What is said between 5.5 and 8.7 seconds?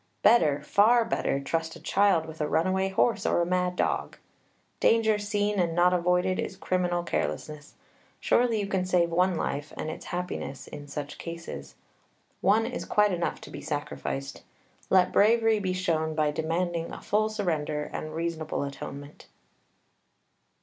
and not avoided is criminal carelessness. Surely you